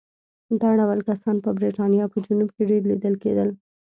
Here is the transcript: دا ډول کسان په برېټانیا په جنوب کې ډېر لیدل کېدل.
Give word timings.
دا 0.61 0.69
ډول 0.79 0.99
کسان 1.09 1.35
په 1.45 1.49
برېټانیا 1.57 2.05
په 2.13 2.17
جنوب 2.25 2.49
کې 2.55 2.63
ډېر 2.69 2.81
لیدل 2.91 3.15
کېدل. 3.23 3.49